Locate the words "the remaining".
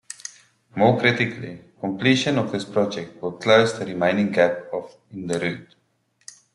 3.77-4.31